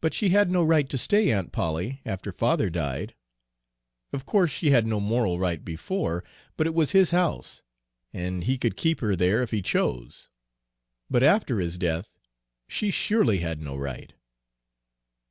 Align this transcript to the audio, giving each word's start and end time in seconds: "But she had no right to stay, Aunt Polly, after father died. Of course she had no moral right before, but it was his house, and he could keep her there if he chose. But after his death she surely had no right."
"But 0.00 0.14
she 0.14 0.30
had 0.30 0.50
no 0.50 0.64
right 0.64 0.88
to 0.88 0.96
stay, 0.96 1.30
Aunt 1.30 1.52
Polly, 1.52 2.00
after 2.06 2.32
father 2.32 2.70
died. 2.70 3.14
Of 4.10 4.24
course 4.24 4.50
she 4.50 4.70
had 4.70 4.86
no 4.86 4.98
moral 4.98 5.38
right 5.38 5.62
before, 5.62 6.24
but 6.56 6.66
it 6.66 6.72
was 6.72 6.92
his 6.92 7.10
house, 7.10 7.62
and 8.14 8.44
he 8.44 8.56
could 8.56 8.78
keep 8.78 9.00
her 9.00 9.14
there 9.14 9.42
if 9.42 9.50
he 9.50 9.60
chose. 9.60 10.30
But 11.10 11.22
after 11.22 11.58
his 11.60 11.76
death 11.76 12.18
she 12.66 12.90
surely 12.90 13.40
had 13.40 13.60
no 13.60 13.76
right." 13.76 14.14